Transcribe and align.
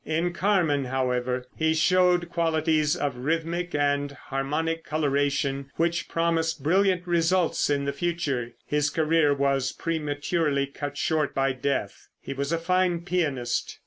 In 0.03 0.33
"Carmen," 0.33 0.85
however, 0.85 1.45
he 1.55 1.75
showed 1.75 2.27
qualities 2.31 2.95
of 2.95 3.17
rhythmic 3.17 3.75
and 3.75 4.11
harmonic 4.11 4.83
coloration 4.83 5.69
which 5.75 6.09
promised 6.09 6.63
brilliant 6.63 7.05
results 7.05 7.69
in 7.69 7.85
the 7.85 7.93
future. 7.93 8.53
His 8.65 8.89
career 8.89 9.31
was 9.31 9.71
prematurely 9.71 10.65
cut 10.65 10.97
short 10.97 11.35
by 11.35 11.53
death. 11.53 12.07
He 12.19 12.33
was 12.33 12.51
a 12.51 12.57
fine 12.57 13.01
pianist. 13.01 13.77